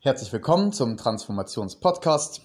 [0.00, 2.42] Herzlich willkommen zum Transformations-Podcast.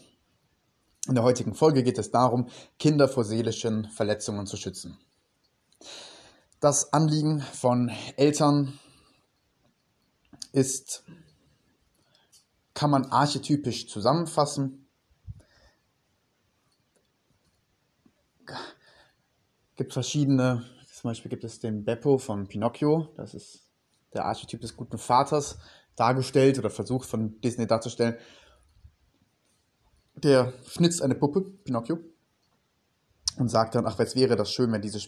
[1.08, 2.48] In der heutigen Folge geht es darum,
[2.80, 4.98] Kinder vor seelischen Verletzungen zu schützen.
[6.60, 8.80] Das Anliegen von Eltern
[10.54, 11.04] ist,
[12.74, 14.88] kann man archetypisch zusammenfassen.
[19.76, 23.68] Gibt verschiedene, zum Beispiel gibt es den Beppo von Pinocchio, das ist
[24.14, 25.60] der Archetyp des guten Vaters,
[25.96, 28.16] dargestellt oder versucht von Disney darzustellen.
[30.16, 32.00] Der schnitzt eine Puppe, Pinocchio,
[33.38, 35.00] und sagt dann, ach, jetzt wäre das schön, wenn diese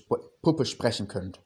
[0.42, 1.42] Puppe sprechen könnte.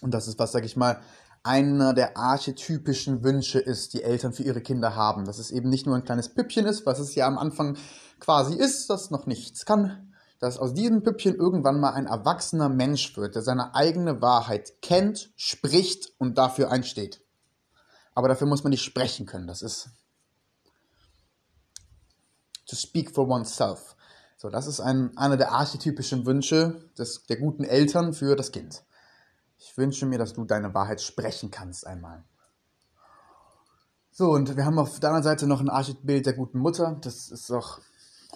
[0.00, 1.00] Und das ist, was, sag ich mal,
[1.42, 5.24] einer der archetypischen Wünsche ist, die Eltern für ihre Kinder haben.
[5.24, 7.76] Dass es eben nicht nur ein kleines Püppchen ist, was es ja am Anfang
[8.20, 10.12] quasi ist, das noch nichts kann.
[10.40, 15.32] Dass aus diesem Püppchen irgendwann mal ein erwachsener Mensch wird, der seine eigene Wahrheit kennt,
[15.36, 17.22] spricht und dafür einsteht.
[18.18, 19.46] Aber dafür muss man nicht sprechen können.
[19.46, 19.90] Das ist
[22.66, 23.94] to speak for oneself.
[24.36, 28.82] So, das ist ein, einer der archetypischen Wünsche des, der guten Eltern für das Kind.
[29.56, 32.24] Ich wünsche mir, dass du deine Wahrheit sprechen kannst einmal.
[34.10, 36.98] So, und wir haben auf der anderen Seite noch ein Archetypbild der guten Mutter.
[37.00, 37.78] Das ist auch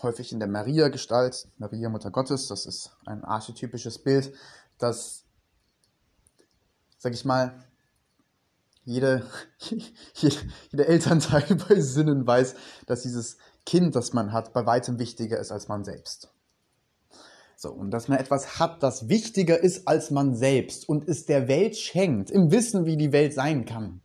[0.00, 2.46] häufig in der Maria-Gestalt, Maria, Mutter Gottes.
[2.46, 4.32] Das ist ein archetypisches Bild,
[4.78, 5.24] das,
[6.98, 7.64] sag ich mal,
[8.84, 9.26] jede,
[10.70, 12.54] jeder Elternteil bei Sinnen weiß,
[12.86, 16.32] dass dieses Kind, das man hat, bei weitem wichtiger ist als man selbst.
[17.56, 21.46] So, und dass man etwas hat, das wichtiger ist als man selbst und es der
[21.46, 24.00] Welt schenkt, im Wissen, wie die Welt sein kann.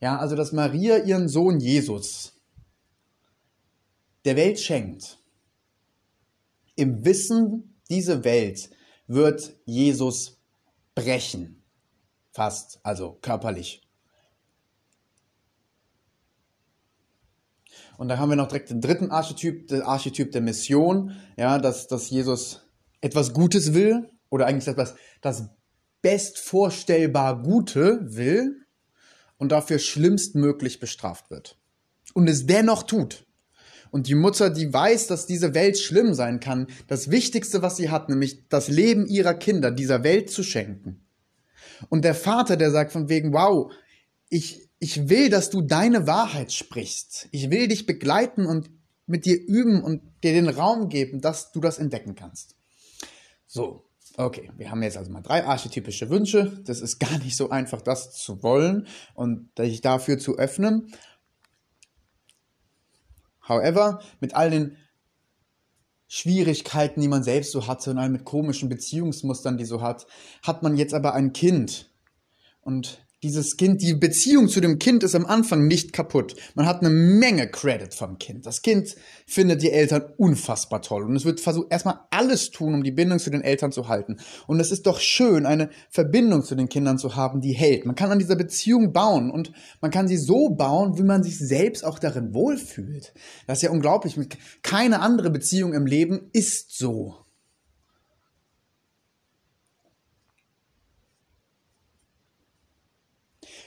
[0.00, 2.32] Ja, also dass Maria ihren Sohn Jesus
[4.24, 5.18] der Welt schenkt,
[6.76, 8.70] im Wissen, diese Welt
[9.06, 10.40] wird Jesus
[10.94, 11.63] brechen.
[12.34, 13.80] Fast, also körperlich.
[17.96, 21.86] Und da haben wir noch direkt den dritten Archetyp, der Archetyp der Mission, ja, dass,
[21.86, 22.66] dass Jesus
[23.00, 25.48] etwas Gutes will oder eigentlich etwas, das
[26.02, 28.66] bestvorstellbar Gute will
[29.38, 31.56] und dafür schlimmstmöglich bestraft wird.
[32.14, 33.26] Und es dennoch tut.
[33.92, 37.90] Und die Mutter, die weiß, dass diese Welt schlimm sein kann, das Wichtigste, was sie
[37.90, 41.03] hat, nämlich das Leben ihrer Kinder dieser Welt zu schenken.
[41.88, 43.72] Und der Vater, der sagt von wegen, wow,
[44.28, 47.28] ich, ich will, dass du deine Wahrheit sprichst.
[47.30, 48.70] Ich will dich begleiten und
[49.06, 52.56] mit dir üben und dir den Raum geben, dass du das entdecken kannst.
[53.46, 53.84] So,
[54.16, 56.62] okay, wir haben jetzt also mal drei archetypische Wünsche.
[56.64, 60.92] Das ist gar nicht so einfach, das zu wollen und sich dafür zu öffnen.
[63.46, 64.76] However, mit all den
[66.08, 70.06] Schwierigkeiten, die man selbst so hatte und mit komischen Beziehungsmustern, die so hat,
[70.42, 71.90] hat man jetzt aber ein Kind.
[72.60, 76.36] Und dieses Kind, die Beziehung zu dem Kind ist am Anfang nicht kaputt.
[76.54, 78.44] Man hat eine Menge Credit vom Kind.
[78.44, 78.94] Das Kind
[79.26, 83.18] findet die Eltern unfassbar toll und es wird versucht, erstmal alles tun, um die Bindung
[83.18, 84.18] zu den Eltern zu halten.
[84.46, 87.86] Und es ist doch schön, eine Verbindung zu den Kindern zu haben, die hält.
[87.86, 91.38] Man kann an dieser Beziehung bauen und man kann sie so bauen, wie man sich
[91.38, 93.14] selbst auch darin wohlfühlt.
[93.46, 94.18] Das ist ja unglaublich.
[94.62, 97.23] Keine andere Beziehung im Leben ist so.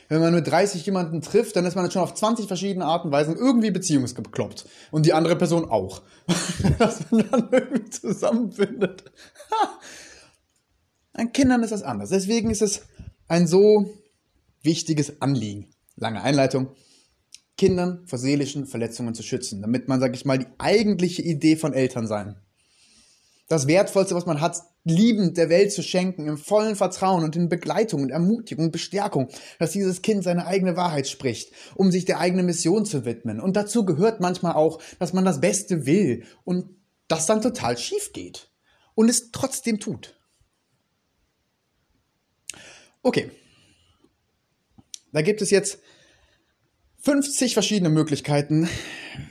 [0.08, 3.12] Wenn man mit 30 jemanden trifft, dann ist man schon auf 20 verschiedene Arten und
[3.12, 4.66] Weisen irgendwie beziehungsgekloppt.
[4.90, 6.02] Und die andere Person auch.
[6.78, 9.04] Dass man dann irgendwie zusammenfindet.
[11.12, 12.10] An Kindern ist das anders.
[12.10, 12.82] Deswegen ist es
[13.28, 13.90] ein so
[14.62, 15.68] wichtiges Anliegen.
[15.96, 16.68] Lange Einleitung.
[17.58, 21.74] Kindern vor seelischen Verletzungen zu schützen, damit man, sag ich mal, die eigentliche Idee von
[21.74, 22.36] Eltern sein
[23.48, 27.48] das Wertvollste, was man hat, liebend der Welt zu schenken, im vollen Vertrauen und in
[27.48, 29.28] Begleitung und Ermutigung und Bestärkung,
[29.58, 33.40] dass dieses Kind seine eigene Wahrheit spricht, um sich der eigenen Mission zu widmen.
[33.40, 36.70] Und dazu gehört manchmal auch, dass man das Beste will und
[37.08, 38.50] das dann total schief geht
[38.94, 40.14] und es trotzdem tut.
[43.02, 43.30] Okay.
[45.12, 45.78] Da gibt es jetzt
[46.98, 48.68] 50 verschiedene Möglichkeiten,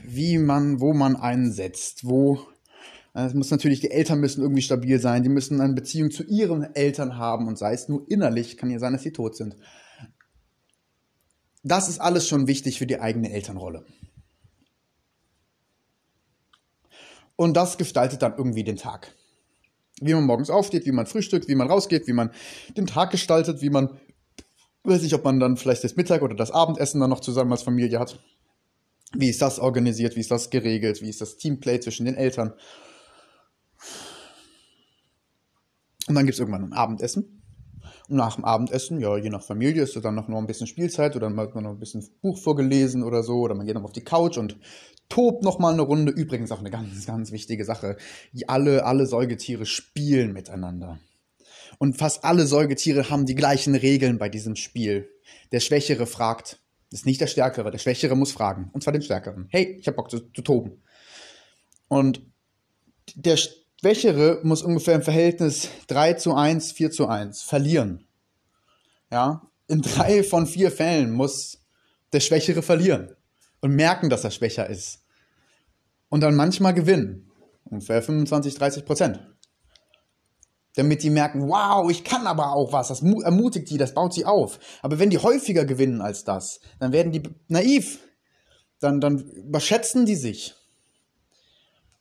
[0.03, 2.47] wie man, wo man einsetzt, wo
[3.25, 6.75] es muss natürlich, die Eltern müssen irgendwie stabil sein, die müssen eine Beziehung zu ihren
[6.75, 9.55] Eltern haben und sei es nur innerlich, kann ja sein, dass sie tot sind.
[11.63, 13.85] Das ist alles schon wichtig für die eigene Elternrolle.
[17.35, 19.15] Und das gestaltet dann irgendwie den Tag.
[19.99, 22.31] Wie man morgens aufsteht, wie man frühstückt, wie man rausgeht, wie man
[22.77, 23.99] den Tag gestaltet, wie man,
[24.83, 27.63] weiß ich, ob man dann vielleicht das Mittag oder das Abendessen dann noch zusammen als
[27.63, 28.19] Familie hat.
[29.13, 32.53] Wie ist das organisiert, wie ist das geregelt, wie ist das Teamplay zwischen den Eltern
[36.07, 37.43] und dann gibt es irgendwann ein Abendessen.
[38.09, 41.15] Und nach dem Abendessen, ja, je nach Familie ist dann noch, noch ein bisschen Spielzeit
[41.15, 43.39] oder man hat noch ein bisschen Buch vorgelesen oder so.
[43.41, 44.57] Oder man geht noch auf die Couch und
[45.09, 46.11] tobt noch mal eine Runde.
[46.11, 47.97] Übrigens auch eine ganz, ganz wichtige Sache.
[48.47, 50.99] Alle, alle Säugetiere spielen miteinander.
[51.79, 55.09] Und fast alle Säugetiere haben die gleichen Regeln bei diesem Spiel.
[55.51, 56.59] Der Schwächere fragt,
[56.91, 58.69] ist nicht der Stärkere, der Schwächere muss fragen.
[58.71, 59.47] Und zwar den Stärkeren.
[59.49, 60.81] Hey, ich hab Bock zu, zu toben.
[61.89, 62.21] Und
[63.15, 63.37] der
[63.79, 68.07] Schwächere muss ungefähr im Verhältnis 3 zu 1, 4 zu 1 verlieren.
[69.11, 71.59] Ja, in drei von vier Fällen muss
[72.13, 73.15] der Schwächere verlieren
[73.61, 75.03] und merken, dass er schwächer ist.
[76.09, 77.29] Und dann manchmal gewinnen.
[77.65, 79.19] Ungefähr 25, 30 Prozent.
[80.75, 82.87] Damit die merken, wow, ich kann aber auch was.
[82.87, 84.59] Das ermutigt die, das baut sie auf.
[84.81, 87.99] Aber wenn die häufiger gewinnen als das, dann werden die naiv.
[88.79, 90.55] Dann, dann überschätzen die sich.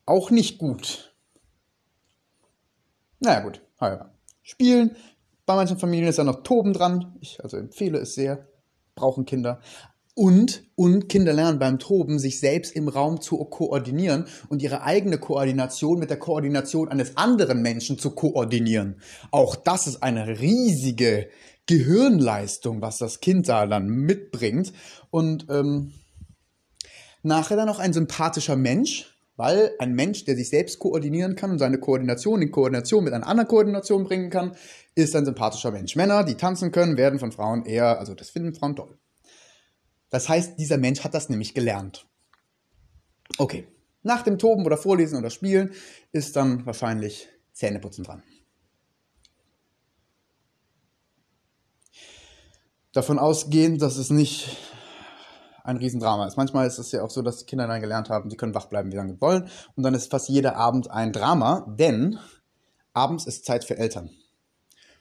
[0.05, 1.16] Auch nicht gut.
[3.21, 3.63] Naja, gut.
[3.81, 4.11] Ja.
[4.43, 4.97] Spielen.
[5.45, 7.17] Bei manchen Familien ist ja noch Toben dran.
[7.21, 8.49] Ich also empfehle es sehr.
[8.95, 9.61] Brauchen Kinder.
[10.19, 15.19] Und, und Kinder lernen beim Toben, sich selbst im Raum zu koordinieren und ihre eigene
[15.19, 18.99] Koordination mit der Koordination eines anderen Menschen zu koordinieren.
[19.31, 21.29] Auch das ist eine riesige
[21.67, 24.73] Gehirnleistung, was das Kind da dann mitbringt.
[25.11, 25.93] Und ähm,
[27.23, 31.59] nachher dann auch ein sympathischer Mensch, weil ein Mensch, der sich selbst koordinieren kann und
[31.59, 34.57] seine Koordination in Koordination mit einer anderen Koordination bringen kann,
[34.95, 35.95] ist ein sympathischer Mensch.
[35.95, 38.99] Männer, die tanzen können, werden von Frauen eher, also das finden Frauen toll.
[40.11, 42.07] Das heißt, dieser Mensch hat das nämlich gelernt.
[43.39, 43.67] Okay,
[44.03, 45.73] nach dem Toben oder Vorlesen oder Spielen
[46.13, 48.23] ist dann wahrscheinlich Zähneputzen dran.
[52.93, 54.57] Davon ausgehend, dass es nicht
[55.67, 56.37] ein Riesendrama ist.
[56.37, 58.93] Manchmal ist es ja auch so, dass Kinder dann gelernt haben, sie können wach bleiben,
[58.93, 59.49] wie lange sie wollen.
[59.75, 62.19] Und dann ist fast jeder Abend ein Drama, denn
[62.93, 64.11] abends ist Zeit für Eltern.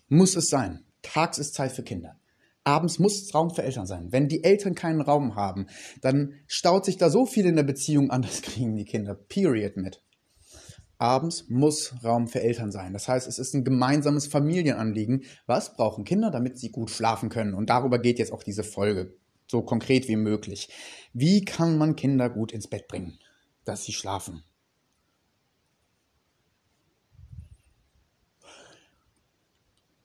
[0.08, 0.84] Muss es sein.
[1.02, 2.18] Tags ist Zeit für Kinder.
[2.64, 4.12] Abends muss Raum für Eltern sein.
[4.12, 5.68] Wenn die Eltern keinen Raum haben,
[6.02, 9.78] dann staut sich da so viel in der Beziehung an, das kriegen die Kinder period
[9.78, 10.02] mit.
[10.98, 12.94] Abends muss Raum für Eltern sein.
[12.94, 15.24] Das heißt, es ist ein gemeinsames Familienanliegen.
[15.46, 17.54] Was brauchen Kinder, damit sie gut schlafen können?
[17.54, 19.14] Und darüber geht jetzt auch diese Folge
[19.48, 20.70] so konkret wie möglich.
[21.14, 23.20] Wie kann man Kinder gut ins Bett bringen,
[23.64, 24.44] dass sie schlafen?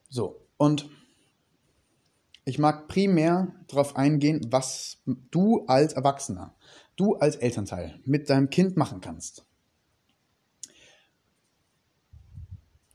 [0.09, 0.91] So, und
[2.45, 4.99] ich mag primär darauf eingehen, was
[5.31, 6.57] du als Erwachsener,
[6.97, 9.47] du als Elternteil mit deinem Kind machen kannst.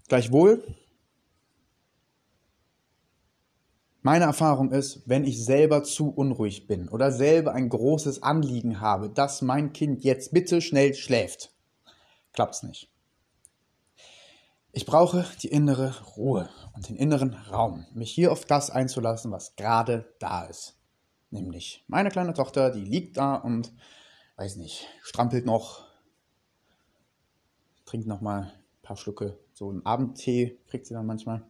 [0.08, 0.76] Gleichwohl
[4.06, 9.10] Meine Erfahrung ist, wenn ich selber zu unruhig bin oder selber ein großes Anliegen habe,
[9.10, 11.56] dass mein Kind jetzt bitte schnell schläft,
[12.32, 12.94] klappt's nicht.
[14.74, 19.56] Ich brauche die innere Ruhe und den inneren Raum, mich hier auf das einzulassen, was
[19.56, 20.78] gerade da ist.
[21.32, 23.74] Nämlich meine kleine Tochter, die liegt da und,
[24.36, 25.84] weiß nicht, strampelt noch,
[27.86, 31.44] trinkt noch mal ein paar Schlucke, so einen Abendtee kriegt sie dann manchmal,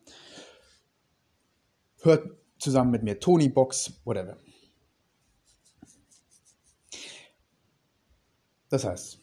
[2.00, 4.38] hört zusammen mit mir, Tony Box, whatever.
[8.70, 9.20] Das heißt,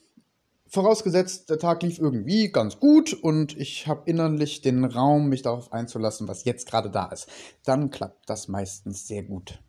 [0.69, 5.73] vorausgesetzt, der Tag lief irgendwie ganz gut und ich habe innerlich den Raum, mich darauf
[5.73, 7.29] einzulassen, was jetzt gerade da ist,
[7.65, 9.61] dann klappt das meistens sehr gut.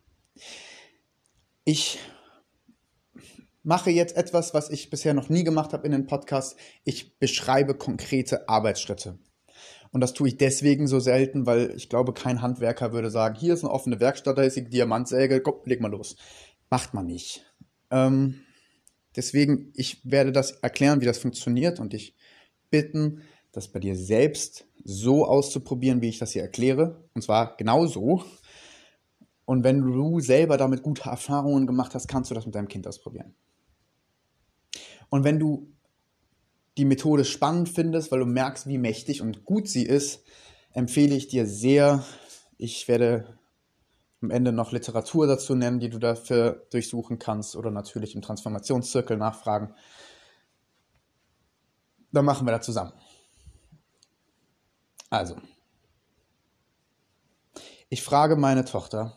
[1.64, 1.98] Ich
[3.64, 6.56] mache jetzt etwas, was ich bisher noch nie gemacht habe in den Podcast.
[6.84, 9.18] Ich beschreibe konkrete Arbeitsschritte.
[9.94, 13.54] Und das tue ich deswegen so selten, weil ich glaube, kein Handwerker würde sagen, hier
[13.54, 16.16] ist eine offene Werkstatt, da ist die Diamantsäge, komm, leg mal los.
[16.68, 17.46] Macht man nicht.
[17.92, 18.40] Ähm,
[19.14, 22.16] deswegen, ich werde das erklären, wie das funktioniert und dich
[22.70, 23.22] bitten,
[23.52, 27.04] das bei dir selbst so auszuprobieren, wie ich das hier erkläre.
[27.14, 28.24] Und zwar genau so.
[29.44, 32.88] Und wenn du selber damit gute Erfahrungen gemacht hast, kannst du das mit deinem Kind
[32.88, 33.36] ausprobieren.
[35.08, 35.72] Und wenn du
[36.76, 40.24] die Methode spannend findest, weil du merkst, wie mächtig und gut sie ist,
[40.72, 42.04] empfehle ich dir sehr.
[42.58, 43.38] Ich werde
[44.20, 49.16] am Ende noch Literatur dazu nennen, die du dafür durchsuchen kannst oder natürlich im Transformationszirkel
[49.16, 49.74] nachfragen.
[52.10, 52.92] Dann machen wir das zusammen.
[55.10, 55.36] Also,
[57.88, 59.16] ich frage meine Tochter,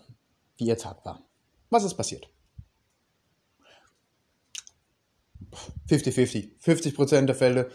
[0.57, 1.23] wie ihr Tag war.
[1.69, 2.29] Was ist passiert?
[5.89, 6.51] 50-50.
[6.59, 7.69] 50 Prozent der Fälle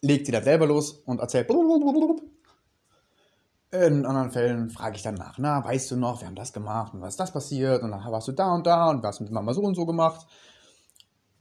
[0.00, 1.48] legt sie dann selber los und erzählt.
[3.70, 6.92] In anderen Fällen frage ich dann nach, na, weißt du noch, wir haben das gemacht
[6.92, 9.30] und was ist das passiert und dann warst du da und da und was mit
[9.30, 10.26] Mama so und so gemacht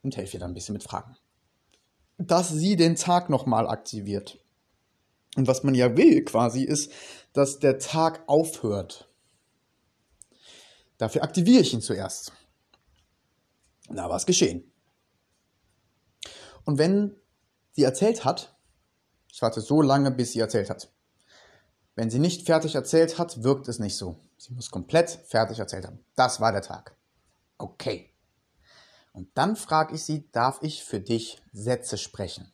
[0.02, 1.18] und helfe ihr dann ein bisschen mit Fragen.
[2.18, 4.40] Dass sie den Tag nochmal aktiviert.
[5.36, 6.92] Und was man ja will quasi ist,
[7.34, 9.10] dass der Tag aufhört.
[10.98, 12.32] Dafür aktiviere ich ihn zuerst.
[13.90, 14.71] Na, was geschehen?
[16.66, 17.16] Und wenn
[17.72, 18.56] sie erzählt hat,
[19.28, 20.92] ich warte so lange, bis sie erzählt hat.
[21.96, 24.20] Wenn sie nicht fertig erzählt hat, wirkt es nicht so.
[24.38, 26.04] Sie muss komplett fertig erzählt haben.
[26.16, 26.96] Das war der Tag.
[27.58, 28.14] Okay.
[29.14, 32.52] Und dann frage ich sie, darf ich für dich Sätze sprechen?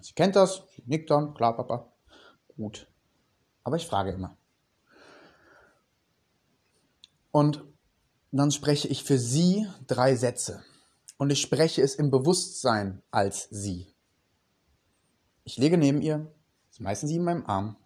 [0.00, 1.92] Sie kennt das, sie nickt dann, klar, Papa.
[2.56, 2.86] Gut.
[3.62, 4.36] Aber ich frage immer.
[7.30, 7.64] Und
[8.32, 10.64] dann spreche ich für sie drei Sätze.
[11.16, 13.94] Und ich spreche es im Bewusstsein als sie.
[15.44, 16.32] Ich lege neben ihr,
[16.70, 17.76] ist meistens sie in meinem Arm,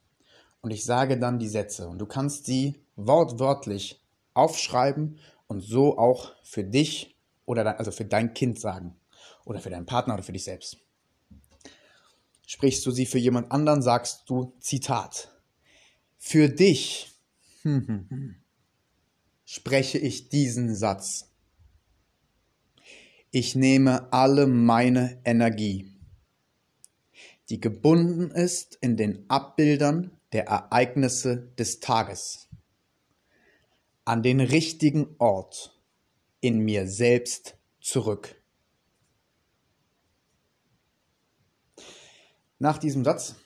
[0.62, 1.88] und ich sage dann die Sätze.
[1.88, 8.34] Und du kannst sie wortwörtlich aufschreiben und so auch für dich oder also für dein
[8.34, 8.96] Kind sagen.
[9.44, 10.76] Oder für deinen Partner oder für dich selbst.
[12.46, 15.32] Sprichst du sie für jemand anderen, sagst du Zitat.
[16.18, 17.10] Für dich
[19.44, 21.30] spreche ich diesen Satz.
[23.32, 25.94] Ich nehme alle meine Energie,
[27.48, 32.48] die gebunden ist in den Abbildern der Ereignisse des Tages,
[34.04, 35.80] an den richtigen Ort
[36.40, 38.34] in mir selbst zurück.
[42.58, 43.36] Nach diesem Satz,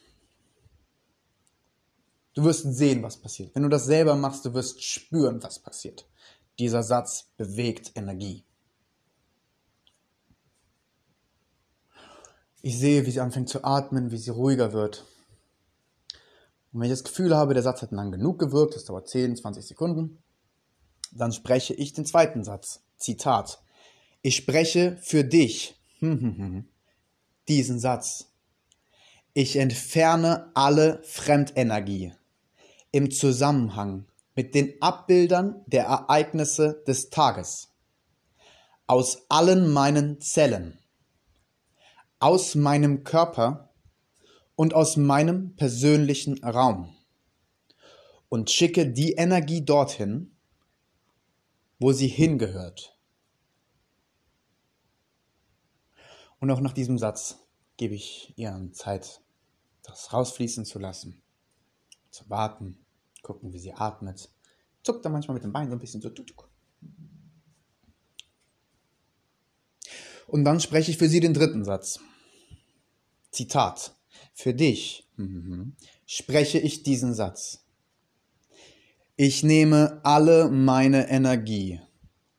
[2.32, 3.54] du wirst sehen, was passiert.
[3.54, 6.08] Wenn du das selber machst, du wirst spüren, was passiert.
[6.58, 8.44] Dieser Satz bewegt Energie.
[12.66, 15.04] Ich sehe, wie sie anfängt zu atmen, wie sie ruhiger wird.
[16.72, 19.36] Und wenn ich das Gefühl habe, der Satz hat lang genug gewirkt, das dauert 10,
[19.36, 20.22] 20 Sekunden,
[21.12, 22.80] dann spreche ich den zweiten Satz.
[22.96, 23.62] Zitat.
[24.22, 25.78] Ich spreche für dich
[27.48, 28.30] diesen Satz.
[29.34, 32.14] Ich entferne alle Fremdenergie
[32.92, 37.68] im Zusammenhang mit den Abbildern der Ereignisse des Tages
[38.86, 40.78] aus allen meinen Zellen
[42.24, 43.74] aus meinem Körper
[44.56, 46.96] und aus meinem persönlichen Raum
[48.30, 50.34] und schicke die Energie dorthin,
[51.78, 52.98] wo sie hingehört.
[56.40, 57.40] Und auch nach diesem Satz
[57.76, 59.20] gebe ich ihr Zeit,
[59.82, 61.20] das rausfließen zu lassen,
[62.08, 62.86] zu warten,
[63.20, 64.32] gucken, wie sie atmet.
[64.82, 66.10] Zuckt dann manchmal mit dem Bein so ein bisschen so.
[70.26, 72.00] Und dann spreche ich für sie den dritten Satz.
[73.34, 73.94] Zitat.
[74.32, 75.76] Für dich mhm,
[76.06, 77.64] spreche ich diesen Satz.
[79.16, 81.80] Ich nehme alle meine Energie,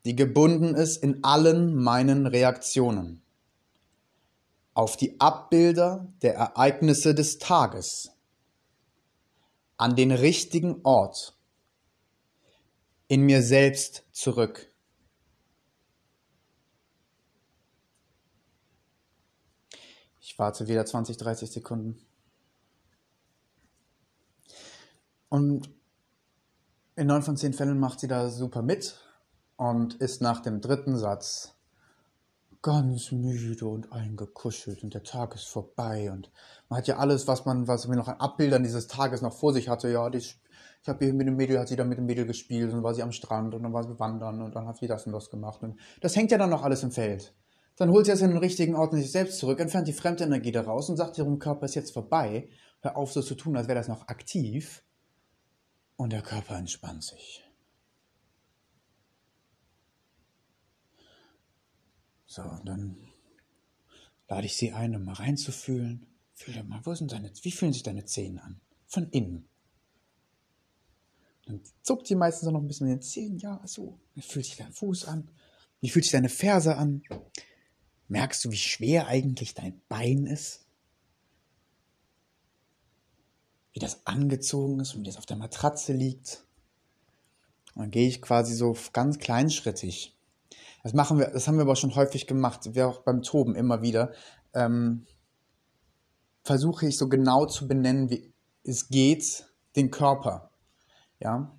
[0.03, 3.21] die gebunden ist in allen meinen Reaktionen,
[4.73, 8.11] auf die Abbilder der Ereignisse des Tages,
[9.77, 11.37] an den richtigen Ort,
[13.07, 14.69] in mir selbst zurück.
[20.35, 21.97] Ich warte wieder 20, 30 Sekunden.
[25.29, 25.73] Und
[26.97, 28.99] in neun von zehn Fällen macht sie da super mit
[29.55, 31.55] und ist nach dem dritten Satz
[32.61, 36.29] ganz müde und eingekuschelt und der Tag ist vorbei und
[36.67, 39.53] man hat ja alles, was man, was man noch an Abbildern dieses Tages noch vor
[39.53, 39.89] sich hatte.
[39.89, 40.37] Ja, die, ich
[40.85, 43.03] habe hier mit dem Mädel, hat sie da mit dem Mädel gespielt und war sie
[43.03, 45.63] am Strand und dann war sie wandern und dann hat sie das und das gemacht
[45.63, 47.33] und das hängt ja dann noch alles im Feld.
[47.77, 50.95] Dann holt in den richtigen Ort in sich selbst zurück, entfernt die Fremdenergie daraus und
[50.95, 52.49] sagt ihrem Körper, ist jetzt vorbei.
[52.81, 54.83] Hör auf, so zu tun, als wäre das noch aktiv.
[55.97, 57.43] Und der Körper entspannt sich.
[62.25, 62.97] So, und dann
[64.27, 66.05] lade ich sie ein, um mal reinzufühlen.
[66.33, 68.59] Fühl doch mal, wo sind deine, wie fühlen sich deine Zehen an?
[68.87, 69.47] Von innen.
[71.45, 73.37] Dann zuckt sie meistens noch ein bisschen mit den Zehen.
[73.37, 73.99] Ja, so.
[74.13, 75.29] Wie fühlt sich dein Fuß an?
[75.79, 77.03] Wie fühlt sich deine Ferse an?
[78.07, 80.65] Merkst du, wie schwer eigentlich dein Bein ist?
[83.73, 86.45] Wie das angezogen ist und wie das auf der Matratze liegt?
[87.73, 90.15] Und dann gehe ich quasi so ganz kleinschrittig.
[90.83, 93.81] Das machen wir, das haben wir aber schon häufig gemacht, wir auch beim Toben immer
[93.81, 94.13] wieder.
[94.53, 95.05] Ähm,
[96.43, 98.31] versuche ich so genau zu benennen, wie
[98.63, 100.51] es geht, den Körper.
[101.19, 101.51] Ja.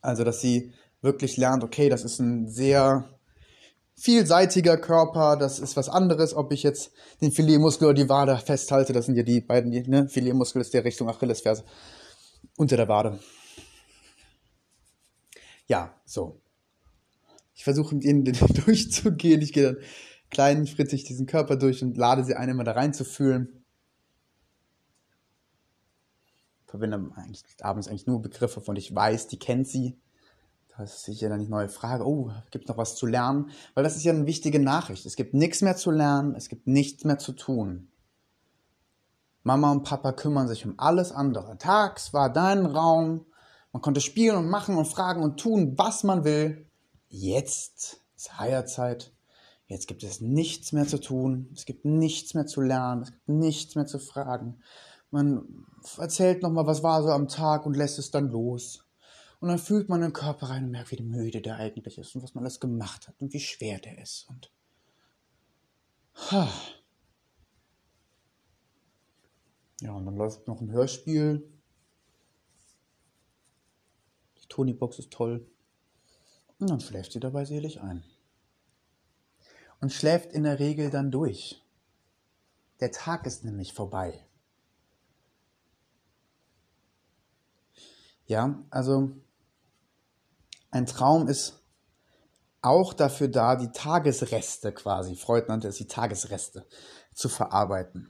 [0.00, 3.19] Also, dass sie wirklich lernt, okay, das ist ein sehr
[4.00, 6.90] vielseitiger Körper, das ist was anderes, ob ich jetzt
[7.20, 10.08] den Filetmuskel oder die Wade festhalte, das sind ja die beiden, ne?
[10.08, 11.64] Filetmuskel ist der Richtung Achillesferse
[12.56, 13.20] unter der Wade.
[15.66, 16.40] Ja, so.
[17.54, 18.24] Ich versuche mit ihnen
[18.64, 19.82] durchzugehen, ich gehe dann
[20.30, 23.64] klein fritzig diesen Körper durch und lade sie ein, immer da reinzufühlen.
[26.64, 29.98] Verwende eigentlich abends eigentlich nur Begriffe, von ich weiß, die kennt sie
[30.80, 33.50] das ist sicher die neue Frage, oh, gibt noch was zu lernen?
[33.74, 35.04] Weil das ist ja eine wichtige Nachricht.
[35.04, 37.92] Es gibt nichts mehr zu lernen, es gibt nichts mehr zu tun.
[39.42, 41.58] Mama und Papa kümmern sich um alles andere.
[41.58, 43.26] Tags war dein Raum,
[43.72, 46.66] man konnte spielen und machen und fragen und tun, was man will.
[47.08, 49.12] Jetzt ist Heierzeit.
[49.66, 53.28] Jetzt gibt es nichts mehr zu tun, es gibt nichts mehr zu lernen, es gibt
[53.28, 54.62] nichts mehr zu fragen.
[55.10, 55.66] Man
[55.98, 58.86] erzählt nochmal, was war so am Tag und lässt es dann los.
[59.40, 62.22] Und dann fühlt man den Körper rein und merkt, wie müde der eigentlich ist und
[62.22, 64.28] was man alles gemacht hat und wie schwer der ist.
[64.28, 64.52] Und
[69.80, 71.50] ja, und dann läuft noch ein Hörspiel.
[74.42, 75.46] Die Tony-Box ist toll.
[76.58, 78.04] Und dann schläft sie dabei selig ein
[79.80, 81.62] und schläft in der Regel dann durch.
[82.80, 84.26] Der Tag ist nämlich vorbei.
[88.26, 89.10] Ja, also
[90.70, 91.60] ein Traum ist
[92.62, 96.66] auch dafür da, die Tagesreste quasi, Freud nannte es die Tagesreste,
[97.14, 98.08] zu verarbeiten.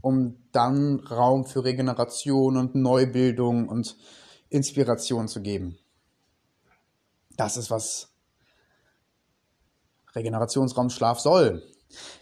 [0.00, 3.96] Um dann Raum für Regeneration und Neubildung und
[4.48, 5.78] Inspiration zu geben.
[7.36, 8.12] Das ist, was
[10.14, 11.62] Regenerationsraumschlaf soll.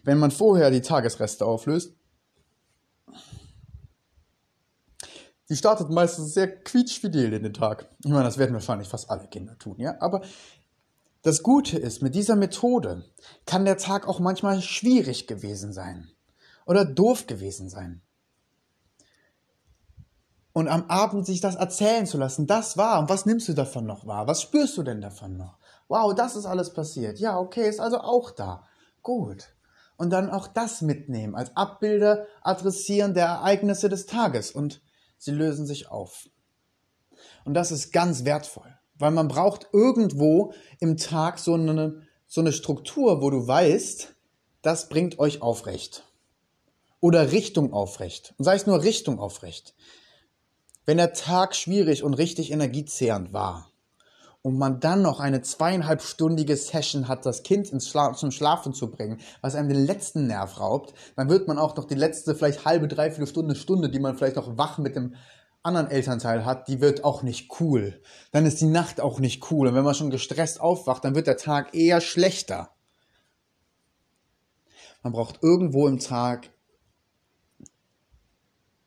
[0.05, 1.95] Wenn man vorher die Tagesreste auflöst,
[5.51, 7.89] die startet meistens sehr quietschfidel in den Tag.
[8.05, 9.97] Ich meine, das werden wahrscheinlich fast alle Kinder tun, ja.
[10.01, 10.23] Aber
[11.23, 13.05] das Gute ist, mit dieser Methode
[13.47, 16.09] kann der Tag auch manchmal schwierig gewesen sein
[16.67, 18.01] oder doof gewesen sein.
[20.53, 23.01] Und am Abend sich das erzählen zu lassen, das war.
[23.01, 24.29] Und was nimmst du davon noch wahr?
[24.29, 25.59] Was spürst du denn davon noch?
[25.89, 27.19] Wow, das ist alles passiert.
[27.19, 28.67] Ja, okay, ist also auch da.
[29.03, 29.49] Gut.
[29.97, 34.81] Und dann auch das mitnehmen, als Abbilder adressieren der Ereignisse des Tages und
[35.21, 36.29] sie lösen sich auf.
[37.45, 42.53] Und das ist ganz wertvoll, weil man braucht irgendwo im Tag so eine, so eine
[42.53, 44.17] Struktur, wo du weißt,
[44.63, 46.05] das bringt euch aufrecht.
[47.01, 48.35] Oder Richtung aufrecht.
[48.39, 49.75] Und sei es nur Richtung aufrecht.
[50.87, 53.70] Wenn der Tag schwierig und richtig energiezehrend war,
[54.43, 58.91] und man dann noch eine zweieinhalbstündige Session hat, das Kind ins Schla zum Schlafen zu
[58.91, 62.65] bringen, was einem den letzten Nerv raubt, dann wird man auch noch die letzte vielleicht
[62.65, 65.15] halbe, dreiviertel Stunde, Stunde, die man vielleicht noch wach mit dem
[65.63, 68.01] anderen Elternteil hat, die wird auch nicht cool.
[68.33, 69.69] Dann ist die Nacht auch nicht cool.
[69.69, 72.71] Und wenn man schon gestresst aufwacht, dann wird der Tag eher schlechter.
[75.03, 76.51] Man braucht irgendwo im Tag,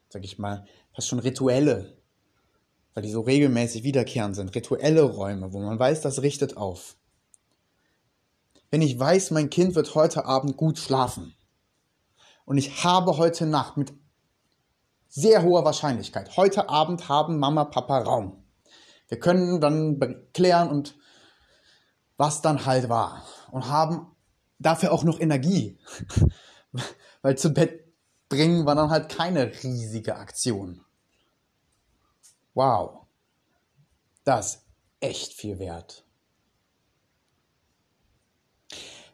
[0.09, 1.97] sag ich mal, fast schon Rituelle,
[2.93, 6.95] weil die so regelmäßig wiederkehrend sind, rituelle Räume, wo man weiß, das richtet auf.
[8.69, 11.35] Wenn ich weiß, mein Kind wird heute Abend gut schlafen
[12.45, 13.93] und ich habe heute Nacht mit
[15.07, 18.43] sehr hoher Wahrscheinlichkeit, heute Abend haben Mama, Papa Raum.
[19.07, 19.99] Wir können dann
[20.33, 20.95] klären und
[22.17, 24.07] was dann halt war und haben
[24.57, 25.77] dafür auch noch Energie,
[27.21, 27.83] weil zu Bett
[28.29, 30.83] bringen war dann halt keine riesige Aktion.
[32.53, 33.07] Wow,
[34.23, 34.65] das ist
[34.99, 36.05] echt viel wert.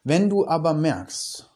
[0.04, 1.50] Wenn du aber merkst,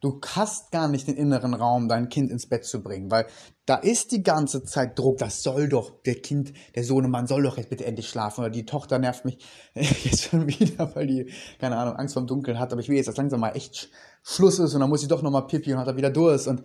[0.00, 3.26] du hast gar nicht den inneren Raum, dein Kind ins Bett zu bringen, weil
[3.66, 7.56] da ist die ganze Zeit Druck, das soll doch, der Kind, der Sohnemann soll doch
[7.56, 9.38] jetzt bitte endlich schlafen oder die Tochter nervt mich
[9.74, 13.06] jetzt schon wieder, weil die, keine Ahnung, Angst vorm Dunkeln hat, aber ich will jetzt,
[13.06, 13.90] dass langsam mal echt
[14.22, 16.62] Schluss ist und dann muss sie doch nochmal pipi und hat er wieder Durst und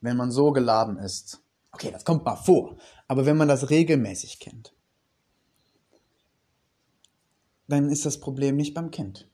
[0.00, 2.76] wenn man so geladen ist, Okay, das kommt mal vor.
[3.08, 4.74] Aber wenn man das regelmäßig kennt,
[7.66, 9.28] dann ist das Problem nicht beim Kind.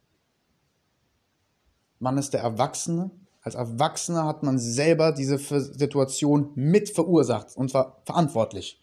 [1.98, 3.10] Man ist der Erwachsene.
[3.42, 8.80] Als Erwachsener hat man selber diese Situation mit verursacht und zwar verantwortlich.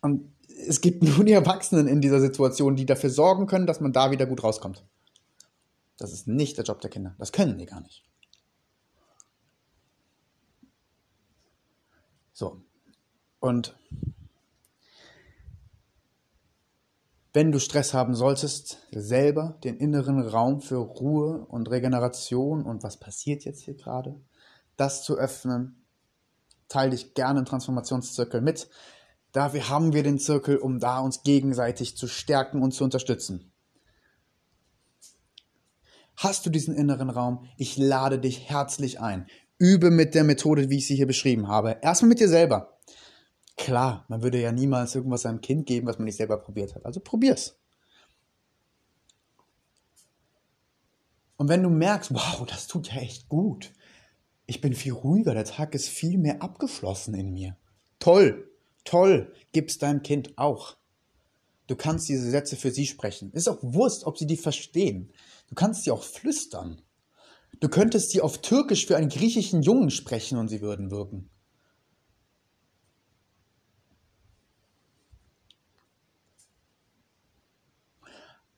[0.00, 0.32] Und
[0.68, 4.10] es gibt nur die Erwachsenen in dieser Situation, die dafür sorgen können, dass man da
[4.10, 4.84] wieder gut rauskommt.
[5.96, 7.14] Das ist nicht der Job der Kinder.
[7.18, 8.04] Das können die gar nicht.
[12.32, 12.62] So.
[13.40, 13.76] Und
[17.32, 22.98] wenn du Stress haben solltest, selber den inneren Raum für Ruhe und Regeneration und was
[22.98, 24.20] passiert jetzt hier gerade,
[24.76, 25.84] das zu öffnen,
[26.68, 28.68] teile dich gerne im Transformationszirkel mit.
[29.32, 33.50] Dafür haben wir den Zirkel, um da uns gegenseitig zu stärken und zu unterstützen.
[36.16, 37.48] Hast du diesen inneren Raum?
[37.56, 39.26] Ich lade dich herzlich ein
[39.62, 41.78] übe mit der Methode, wie ich sie hier beschrieben habe.
[41.82, 42.80] Erstmal mit dir selber.
[43.56, 46.84] Klar, man würde ja niemals irgendwas einem Kind geben, was man nicht selber probiert hat.
[46.84, 47.60] Also probier's.
[51.36, 53.72] Und wenn du merkst, wow, das tut ja echt gut,
[54.46, 57.56] ich bin viel ruhiger, der Tag ist viel mehr abgeschlossen in mir.
[58.00, 58.50] Toll,
[58.84, 60.76] toll, gib's deinem Kind auch.
[61.68, 63.32] Du kannst diese Sätze für sie sprechen.
[63.32, 65.12] Ist auch Wurst, ob sie die verstehen.
[65.48, 66.82] Du kannst sie auch flüstern.
[67.60, 71.30] Du könntest sie auf Türkisch für einen griechischen Jungen sprechen und sie würden wirken.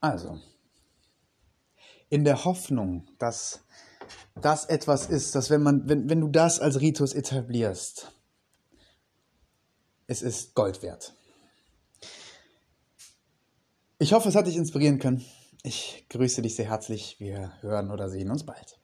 [0.00, 0.38] Also,
[2.11, 3.64] in der Hoffnung, dass
[4.35, 8.12] das etwas ist, dass wenn man, wenn, wenn du das als Ritus etablierst,
[10.07, 11.14] es ist Gold wert.
[13.98, 15.24] Ich hoffe, es hat dich inspirieren können.
[15.62, 17.18] Ich grüße dich sehr herzlich.
[17.18, 18.78] Wir hören oder sehen uns bald.